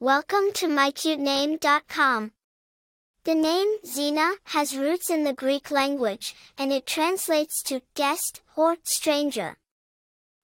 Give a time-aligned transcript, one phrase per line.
[0.00, 2.30] Welcome to mycutename.com.
[3.24, 8.76] The name Xena has roots in the Greek language, and it translates to guest or
[8.84, 9.56] stranger.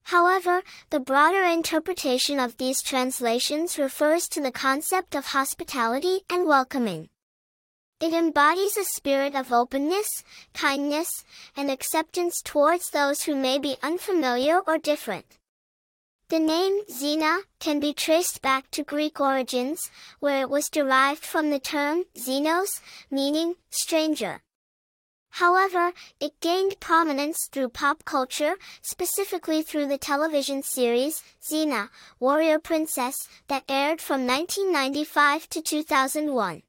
[0.06, 7.08] However, the broader interpretation of these translations refers to the concept of hospitality and welcoming.
[8.00, 11.24] It embodies a spirit of openness, kindness,
[11.56, 15.38] and acceptance towards those who may be unfamiliar or different.
[16.34, 21.50] The name Xena can be traced back to Greek origins, where it was derived from
[21.50, 24.42] the term xenos, meaning stranger.
[25.30, 33.28] However, it gained prominence through pop culture, specifically through the television series Xena, Warrior Princess,
[33.46, 36.64] that aired from 1995 to 2001.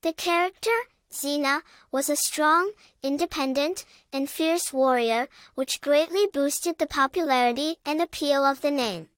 [0.00, 0.78] The character,
[1.12, 8.44] Xena, was a strong, independent, and fierce warrior, which greatly boosted the popularity and appeal
[8.44, 9.08] of the name.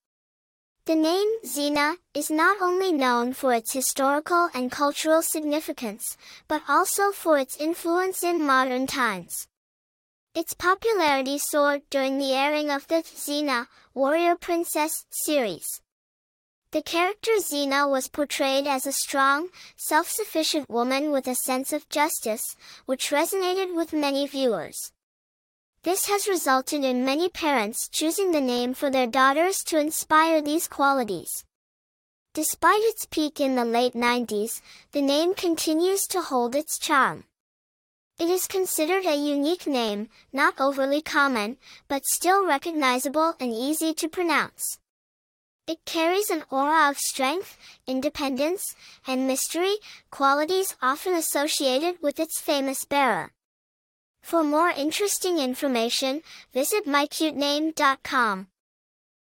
[0.84, 6.16] The name Xena is not only known for its historical and cultural significance,
[6.48, 9.46] but also for its influence in modern times.
[10.34, 15.82] Its popularity soared during the airing of the Xena, Warrior Princess series.
[16.72, 22.56] The character Xena was portrayed as a strong, self-sufficient woman with a sense of justice,
[22.86, 24.90] which resonated with many viewers.
[25.82, 30.66] This has resulted in many parents choosing the name for their daughters to inspire these
[30.66, 31.44] qualities.
[32.32, 34.62] Despite its peak in the late 90s,
[34.92, 37.24] the name continues to hold its charm.
[38.18, 44.08] It is considered a unique name, not overly common, but still recognizable and easy to
[44.08, 44.78] pronounce.
[45.66, 48.74] It carries an aura of strength, independence,
[49.06, 49.76] and mystery,
[50.10, 53.32] qualities often associated with its famous bearer.
[54.22, 58.48] For more interesting information, visit mycutename.com.